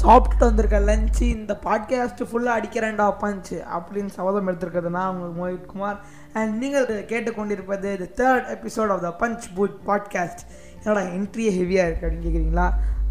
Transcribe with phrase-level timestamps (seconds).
[0.00, 5.98] சாப்பிட்டுட்டு வந்திருக்க லஞ்சு இந்த பாட்காஸ்ட் ஃபுல்லாக அடிக்கிறேன்டா பஞ்ச் அப்படின்னு சபதம் எடுத்திருக்கிறது நான் மோஹித் குமார்.
[6.38, 10.44] அண்ட் நீங்கள் கேட்டுக்கொண்டிருப்பது the third episode of the punch boot podcast
[10.80, 12.68] என்னோட என்ட்ரியே ஹெவியாக இருக்குது அப்படின்னு கேட்குறீங்களா?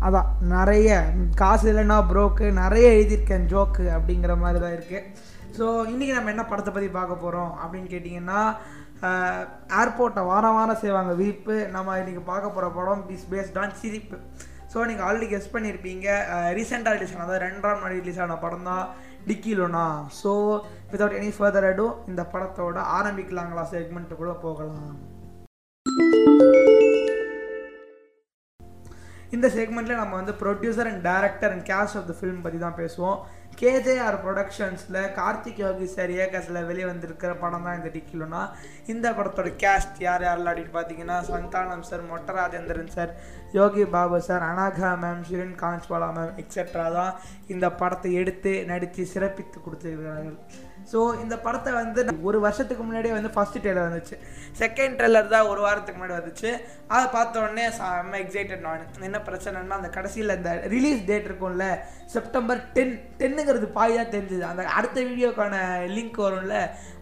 [0.08, 0.90] அதான் நிறைய
[1.44, 5.06] காசு இல்லைன்னா ப்ரோக்கு நிறைய எழுதியிருக்கேன் ஜோக்கு அப்படிங்கிற மாதிரி தான் இருக்குது
[5.58, 8.42] ஸோ இன்றைக்கி நம்ம என்ன படத்தை பற்றி பார்க்க போகிறோம் அப்படின்னு கேட்டிங்கன்னா
[9.82, 11.56] ஏர்போர்ட்டை வாரம் வாரம் செய்வாங்க விரிப்பு.
[11.74, 14.18] நம்ம இன்றைக்கி பார்க்க போகிற படம் இஸ் பேஸ்ட் ஆன் சிரிப்பு.
[14.72, 16.08] ஸோ நீங்கள் ஆல்ரெடி கெஸ் பண்ணியிருப்பீங்க
[16.58, 18.86] ரீசெண்டாக ரிலீஸ் ஆன அதாவது ரெண்டாம் நாள் ரிலீஸ் ஆன படம் தான்
[19.28, 19.86] Dikkiloona
[20.22, 20.32] so
[20.92, 24.92] without any further ado இந்த படத்தோட ஆரம்பிக்கலாங்களா செக்மெண்ட்டுக்குள்ளே போகலாம்.
[29.36, 33.18] இந்த செக்மெண்ட்டில் நம்ம வந்து producer and director and cast of the film பற்றி தான் பேசுவோம்.
[33.60, 38.42] கேஜேஆர் ப்ரொடக்ஷன்ஸில் கார்த்திக் யோகி சார் ஏகஸில் வெளியே வந்திருக்கிற படம் தான் இந்த டிக்கிலுனா
[38.94, 43.14] இந்த படத்தோட கேஸ்ட் யார் யாரெல்லாம் அப்படின்னு பார்த்தீங்கன்னா Santhanam sir Motta Rajendran sir
[43.58, 47.14] Yogi Babu sir Anagha ma'am Shirin Kanchwala ma'am etcetera தான்
[47.56, 50.40] இந்த படத்தை எடுத்து நடித்து சிறப்பித்து கொடுத்துருக்கிறார்கள்.
[50.92, 54.16] ஸோ இந்த படத்தை வந்து ஒரு வருஷத்துக்கு முன்னாடியே வந்து ஃபஸ்ட்டு ட்ரெய்லர் வந்துச்சு.
[54.60, 56.52] செகண்ட் ட்ரெய்லர் தான் ஒரு வாரத்துக்கு முன்னாடி வந்துச்சு.
[56.94, 58.86] அதை பார்த்த உடனே செம்ம எக்ஸைட்டட் நான்.
[59.10, 61.68] என்ன பிரச்சனைன்னா அந்த கடைசியில் இந்த ரிலீஸ் டேட் இருக்கும்ல
[62.16, 64.44] செப்டம்பர் டென் டென்னு டென்னுங்கிறது பாய் தான் தெரிஞ்சுது.
[64.52, 65.56] அந்த அடுத்த வீடியோக்கான
[65.96, 66.56] லிங்க் வரும்ல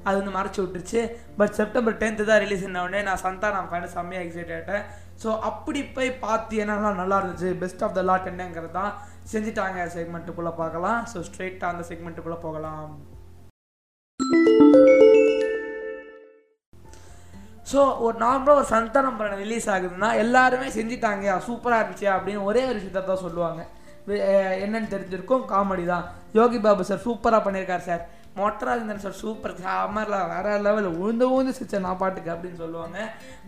[0.05, 1.01] அது வந்து மறைச்சி விட்டுருச்சு.
[1.39, 4.83] பட் செப்டம்பர் டென்த்து தான் ரிலீஸ் பண்ண உடனே நான் சந்தானம் ஃபேன் செம்மையாக எக்ஸைட் ஆகிட்டேன்
[5.23, 7.49] ஸோ அப்படி போய் பார்த்து என்னெல்லாம் நல்லா இருந்துச்சு.
[7.63, 8.93] பெஸ்ட் ஆஃப் த லாட் என்னங்கிறது தான்
[9.33, 10.99] செஞ்சுட்டாங்க செக்மெண்ட்டுக்குள்ளே பார்க்கலாம்.
[11.11, 12.91] ஸோ ஸ்ட்ரெயிட்டாக அந்த செக்மெண்ட்டுக்குள்ளே போகலாம்.
[17.71, 22.77] ஸோ ஒரு நார்மலாக ஒரு சந்தானம் படம் ரிலீஸ் ஆகுதுன்னா எல்லாருமே செஞ்சிட்டாங்க சூப்பராக இருந்துச்சு அப்படின்னு ஒரே ஒரு
[22.79, 23.61] விஷயத்த தான் சொல்லுவாங்க.
[24.07, 25.45] என்னன்னு தெரிஞ்சிருக்கும்.
[25.53, 26.05] காமெடி தான்.
[26.39, 28.03] யோகி பாபு சார் சூப்பராக பண்ணியிருக்கார் சார்
[28.39, 32.97] மொட்டராஜந்தன் சார் சூப்பர் சாமரில் வேற லெவலில் உழுந்து உழுந்து சிச்ச நான் பாட்டுக்கு அப்படின்னு சொல்லுவாங்க.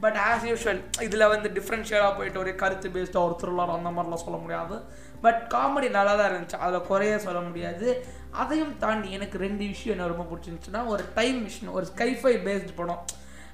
[0.04, 4.40] பட் ஆஸ் யூஷுவல் இதில் வந்து டிஃப்ரென்ஷியலாக போயிட்டு ஒரு கருத்து பேஸ்டாக ஒரு திருவிழா அந்த மாதிரிலாம் சொல்ல
[4.44, 4.78] முடியாது.
[5.26, 6.58] பட் காமெடி நல்லா தான் இருந்துச்சு.
[6.66, 7.88] அதில் குறைய சொல்ல முடியாது.
[8.32, 13.04] அதையும் தாண்டி எனக்கு ரெண்டு விஷயம் என்ன ரொம்ப பிடிச்சிருந்துச்சுன்னா ஒரு டைம் மிஷின் ஒரு ஸ்கைஃபை பேஸ்டு படம்.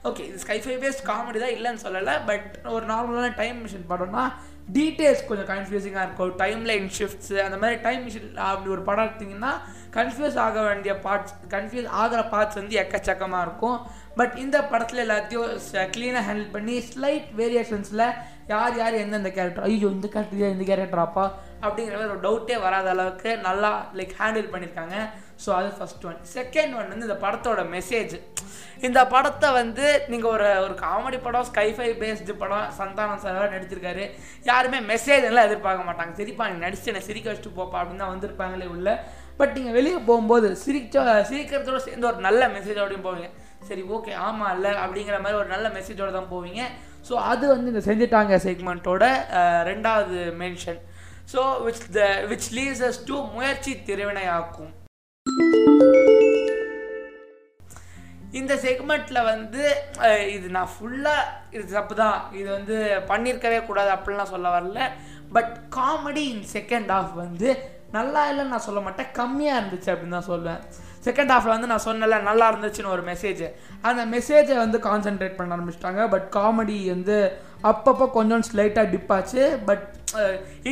[0.07, 4.23] ஓகே இது ஸ்கைஃபை பேஸ்ட் காமெடி தான் இல்லைன்னு சொல்லலை பட் ஒரு நார்மலான டைம் மிஷின் படம்னா
[4.75, 6.33] டீட்டெயில்ஸ் கொஞ்சம் கன்ஃபியூசிங்காக இருக்கும்.
[6.41, 9.51] டைம் லைன் ஷிஃப்ட்ஸு அந்த மாதிரி டைம் மிஷின் அப்படி ஒரு படம் எடுத்திங்கன்னா
[9.97, 13.77] கன்ஃபியூஸ் ஆக வேண்டிய பார்ட்ஸ் கன்ஃபியூஸ் ஆகிற பார்ட்ஸ் வந்து எக்கச்சக்கமாக இருக்கும்.
[14.19, 15.49] பட் இந்த படத்தில் எல்லாத்தையும்
[15.95, 18.05] க்ளீனாக ஹேண்டில் பண்ணி ஸ்லைட் வேரியேஷன்ஸில்
[18.53, 21.25] யார் யார் எந்தெந்த கேரக்டர் ஐயோ இந்த கேரக்டர் இந்த கேரக்டராப்பா
[21.65, 24.97] அப்படிங்கிற மாதிரி ஒரு டவுட்டே வராத அளவுக்கு நல்லா லைக் ஹேண்டில் பண்ணியிருக்காங்க.
[25.43, 28.13] ஸோ அது ஃபஸ்ட் ஒன் செகண்ட் ஒன் வந்து இந்த படத்தோட மெசேஜ்
[28.87, 34.05] இந்த படத்தை வந்து நீங்கள் ஒரு ஒரு காமெடி படம் ஸ்கைஃபை பேஸ்டு படம் சந்தானம் சார் நடிச்சிருக்காரு.
[34.49, 36.13] யாருமே மெசேஜ் எல்லாம் எதிர்பார்க்க மாட்டாங்க.
[36.21, 38.89] சரிப்பா நடிச்சு என்னை சிரிக்க வச்சுட்டு போப்பா அப்படின்னு தான் வந்திருப்பாங்களே உள்ள.
[39.39, 43.29] பட் நீங்கள் வெளியே போகும்போது சிரிச்ச சிரிக்கிறதோட சேர்ந்து ஒரு நல்ல மெசேஜோடையும் போவீங்க.
[43.69, 46.63] சரி ஓகே ஆமாம் இல்லை அப்படிங்கிற மாதிரி ஒரு நல்ல மெசேஜோட தான் போவீங்க.
[47.07, 49.05] ஸோ அது வந்து இந்த செஞ்சுட்டாங்க செக்மெண்ட்டோட
[49.71, 50.79] ரெண்டாவது mention
[51.33, 54.71] so which the which leaves us to முயற்சி திருவினையாக்கும்.
[58.39, 59.63] இந்த செக்மெண்ட்டில் வந்து
[60.35, 62.75] இது நான் ஃபுல்லாக இது தப்பு தான் இது வந்து
[63.09, 64.79] பண்ணியிருக்கவே கூடாது அப்படிலாம் சொல்ல வரல.
[65.35, 67.49] But comedy in second half வந்து
[67.97, 69.09] நல்லா இல்லைன்னு நான் சொல்ல மாட்டேன்.
[69.19, 70.61] கம்மியாக இருந்துச்சு அப்படின்னு தான் சொல்லுவேன்
[71.07, 73.43] செகண்ட் ஹாஃபில் வந்து நான் சொன்னல நல்லா இருந்துச்சுன்னு ஒரு மெசேஜ்
[73.89, 76.03] அந்த மெசேஜை வந்து கான்சென்ட்ரேட் பண்ண ஆரம்பிச்சிட்டாங்க.
[76.13, 77.17] பட் காமெடி வந்து
[77.71, 79.43] அப்பப்போ கொஞ்சம் ஸ்லைட்டாக டிப் ஆச்சு.
[79.69, 79.85] பட்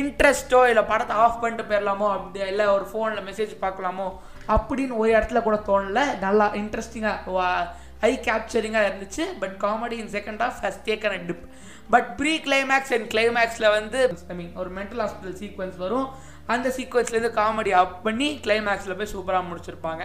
[0.00, 4.08] இன்ட்ரெஸ்ட்டோ இல்லை படத்தை ஆஃப் பண்ணிட்டு போயிடலாமோ அப்படி இல்லை ஒரு ஃபோனில் மெசேஜ் பார்க்கலாமோ
[4.48, 6.18] அப்படின்னு ஒரு இடத்துல கூட தோணல.
[6.18, 7.68] நல்லா இன்ட்ரெஸ்டிங்காக
[8.00, 9.24] ஹை கேப்சரிங்காக இருந்துச்சு.
[9.40, 11.44] But comedy in second half has taken and dip
[11.90, 16.08] but pre climax and கிளைமேக்ஸில் வந்து ஐ மீன் ஒரு மென்டல் ஹாஸ்பிட்டல் சீக்வன்ஸ் வரும்.
[16.46, 20.04] அந்த சீக்வன்ஸ்லேருந்து காமெடி அப் பண்ணி கிளைமேக்ஸில் போய் சூப்பராக முடிச்சிருப்பாங்க.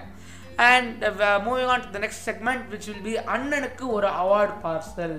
[0.55, 1.03] And
[1.47, 5.17] moving on to the next segment which will be அண்ணனுக்கு ஒரு அவார்டு பார்சல்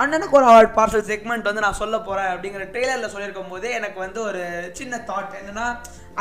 [0.00, 4.20] அண்ணனுக்கு ஒரு அவார்ட் பார்சல் செக்மெண்ட் வந்து நான் சொல்ல போகிறேன் அப்படிங்கிற ட்ரெய்லரில் சொல்லியிருக்கும் போதே எனக்கு வந்து
[4.28, 4.42] ஒரு
[4.78, 5.66] சின்ன தாட் என்னென்னா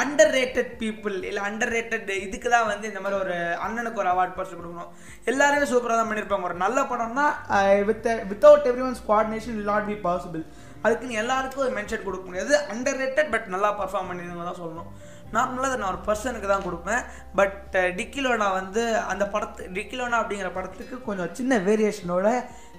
[0.01, 4.35] அண்டர் ரேட்டட் பீப்புள் இல்லை அண்டர் ரேட்டட் இதுக்கு தான் வந்து இந்த மாதிரி ஒரு அண்ணனுக்கு ஒரு அவார்ட்
[4.37, 4.91] பார்சல் கொடுக்கணும்.
[5.31, 6.47] எல்லாருமே சூப்பராக தான் பண்ணியிருப்பாங்க.
[6.49, 7.25] ஒரு நல்ல படம்னா
[7.89, 10.43] with without everyone's coordination will not be possible
[10.83, 12.55] அதுக்குன்னு எல்லாருக்கும் ஒரு மென்ஷன் கொடுக்க முடியாது.
[12.73, 14.89] அண்டர் ரேட்டட் பட் நல்லா பர்ஃபார்ம் பண்ணியிருந்தவங்க தான் சொல்லணும்.
[15.35, 17.01] நார்மலாக அதை நான் ஒரு பர்சனுக்கு தான் கொடுப்பேன்.
[17.39, 18.83] பட் டிக்கிலோனா வந்து
[19.13, 22.27] அந்த படத்து டிக்கிலோனா அப்படிங்கிற படத்துக்கு கொஞ்சம் சின்ன வேரியேஷனோட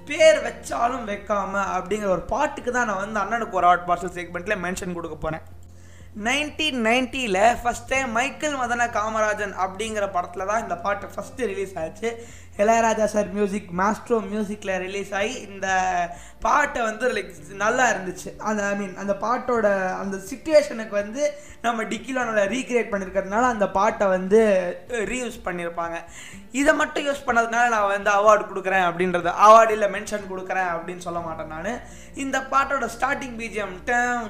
[0.07, 4.95] பேர் வச்சாலும் வைக்காம அப்படிங்கிற ஒரு பாட்டுக்கு தான் நான் வந்து அண்ணனுக்கு ஒரு ஆர்ட் பார்சல் செக்மெண்ட்டில் மென்ஷன்
[4.95, 5.45] கொடுக்க போகிறேன்
[6.17, 12.11] nineteen நைன்ட்டியில் first time Michael Madana Kamarajan அப்படிங்கிற படத்தில் தான் இந்த பாட்டு ஃபஸ்ட்டு ரிலீஸ் ஆச்சு.
[12.59, 15.67] இளையராஜா சார் மியூசிக் மாஸ்ட்ரோ மியூசிக்கில் ரிலீஸ் ஆகி இந்த
[16.41, 18.31] பாட்டை வந்து லைக் நல்லா இருந்துச்சு.
[18.39, 19.67] அந்த ஐ மீன் அந்த பாட்டோட
[20.03, 21.23] அந்த சுச்சுவேஷனுக்கு வந்து
[21.63, 24.41] நம்ம டிக்கிலோனில் ரீக்ரியேட் பண்ணியிருக்கிறதுனால அந்த பாட்டை வந்து
[25.13, 25.99] ரீயூஸ் பண்ணியிருப்பாங்க
[26.53, 31.21] இதை மட்டும் யூஸ் பண்ணதுனால நான் வந்து அவார்டு கொடுக்குறேன் அப்படின்றது அவார்டு இல்லை மென்ஷன் கொடுக்குறேன் அப்படின்னு சொல்ல
[31.21, 31.81] மாட்டேன் நான்.
[32.15, 34.27] இந்த பாட்டோட ஸ்டார்டிங் பிஜிஎம் டேம்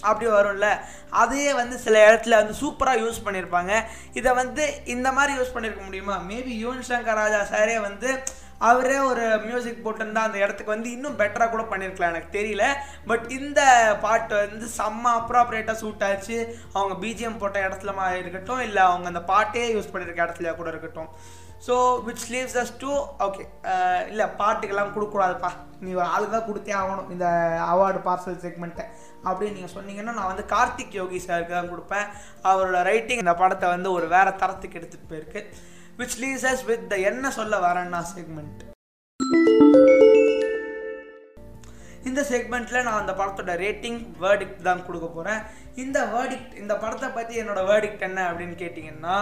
[0.00, 0.78] அப்படி வரும்ல.
[1.10, 3.82] அதையே வந்து சில இடத்துல வந்து சூப்பராக யூஸ் பண்ணியிருப்பாங்க.
[4.12, 6.22] இதை வந்து இந்த மாதிரி யூஸ் பண்ணியிருக்க முடியுமா?
[6.28, 8.22] மேபி யுவன் சங்கர் ராஜா சாரே வந்து
[8.58, 12.74] அவரே ஒரு மியூசிக் போட்டிருந்தா அந்த இடத்துக்கு வந்து இன்னும் பெட்டராக கூட பண்ணியிருக்கலாம் எனக்கு தெரியல.
[13.06, 13.62] பட் இந்த
[14.00, 16.56] பாட்டு வந்து செம்ம அப்ராப்ரேட்டாக சூட் ஆச்சு.
[16.72, 21.08] அவங்க பிஜிஎம் போட்ட இடத்துல மா- இருக்கட்டும் இல்லை அவங்க அந்த பாட்டே யூஸ் பண்ணியிருக்க இடத்துல கூட இருக்கட்டும்.
[21.66, 21.74] So
[22.06, 22.92] which leaves us to
[23.26, 23.44] okay
[24.10, 25.50] இல்லை பாட்டுக்கெல்லாம் கொடுக்கக்கூடாதுப்பா.
[25.84, 27.08] நீ ஆளுக்கு தான் கொடுத்தே ஆகணும்.
[27.14, 27.26] இந்த
[27.72, 28.84] அவார்டு பார்சல் செக்மெண்ட்டை
[29.28, 32.06] அப்படின்னு நீங்கள் சொன்னீங்கன்னா நான் வந்து கார்த்திக் யோகி சாருக்கு தான் கொடுப்பேன்.
[32.50, 35.42] அவரோட ரைட்டிங் இந்த படத்தை வந்து ஒரு வேறு தரத்துக்கு எடுத்துகிட்டு போயிருக்கு.
[36.00, 38.62] Which leaves us with the என்ன சொல்ல வரேன்னா செக்மெண்ட்
[42.08, 45.40] இந்த செக்மெண்ட்டில் நான் அந்த படத்தோட ரேட்டிங் வேர்டிக்ட் தான் கொடுக்க போகிறேன்
[45.84, 49.16] இந்த வேர்டிக்ட் இந்த படத்தை பற்றி என்னோடய வேர்டிக்ட் என்ன அப்படின்னு கேட்டிங்கன்னா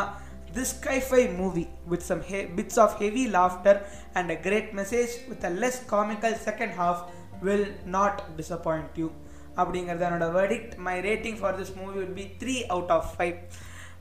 [0.55, 3.79] this scifi movie with some he- bits of heavy laughter
[4.13, 7.03] and a great message with a less comical second half
[7.43, 9.09] will not disappoint you
[9.57, 13.37] அப்படிங்கிறது என்னோட verdict my rating for this movie will be three out of five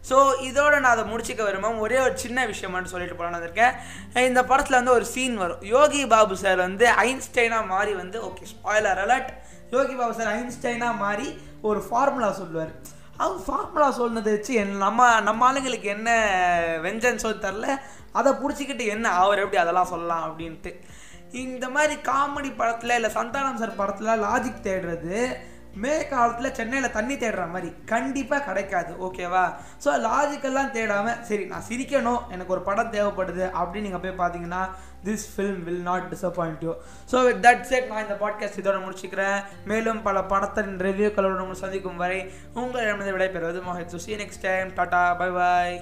[0.10, 0.18] so
[0.48, 3.74] இதோட நான் அதை முடிச்சுக்க விரும்பும் ஒரே ஒரு சின்ன விஷயம் மட்டும் சொல்லிட்டு போகலான்னு இருக்கேன்
[4.30, 5.62] இந்த படத்தில் வந்து ஒரு சீன் வரும்.
[5.74, 9.30] யோகி பாபு சார் வந்து ஐன்ஸ்டைனாக மாறி வந்து okay spoiler alert
[9.72, 11.28] Yogi Babu sir ஐன்ஸ்டைனாக மாறி
[11.70, 12.74] ஒரு ஃபார்முலா சொல்லுவார்.
[13.22, 16.10] அது ஃபார்முலா சொன்னதை வச்சு என் நம்ம நம்ம ஆளுங்களுக்கு என்ன
[16.82, 17.68] வெஞ்சன் சொல்லி தரல
[18.12, 20.72] அதை பிடிச்சிக்கிட்டு என்ன அவர் எப்படி அதெல்லாம் சொல்லலாம் அப்படின்ட்டு.
[21.42, 25.18] இந்த மாதிரி காமெடி படத்தில் இல்லை சந்தானம் சார் படத்தில் லாஜிக் தேடுறது
[25.76, 29.54] மே காலத்தில் சென்னையில் தண்ணி தேடுற மாதிரி கண்டிப்பாக கிடைக்காது ஓகேவா
[29.84, 34.62] ஸோ லாஜிக்கெல்லாம் தேடாமல் சரி நான் சிரிக்கணும் எனக்கு ஒரு படம் தேவைப்படுது அப்படின்னு நீங்கள் போய் பார்த்தீங்கன்னா
[35.04, 36.74] this film will not disappoint you
[37.12, 39.44] so with that said நான் இந்த பாட்காஸ்ட் இதோட முடிச்சுக்கிறேன்.
[39.66, 45.30] மேலும் பல படத்தின் ரிவ்யூக்களோட உங்களை சந்திக்கும் வரை உங்களிடமிருந்து விடைபெறுவது Mohit Suchi next time tata bye
[45.30, 45.82] bye